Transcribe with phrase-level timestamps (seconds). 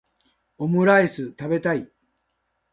[0.57, 1.87] オムライス食べたい